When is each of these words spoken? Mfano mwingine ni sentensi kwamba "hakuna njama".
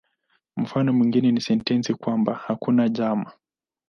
Mfano 0.57 0.93
mwingine 0.93 1.31
ni 1.31 1.41
sentensi 1.41 1.93
kwamba 1.93 2.33
"hakuna 2.33 2.87
njama". 2.87 3.31